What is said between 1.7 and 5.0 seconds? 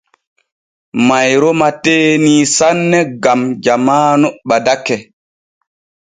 teenii saane gam jamaanu ɓadake.